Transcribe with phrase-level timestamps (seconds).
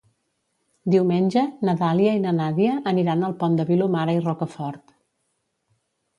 [0.93, 4.97] Diumenge na Dàlia i na Nàdia aniran al Pont de Vilomara i Rocafort.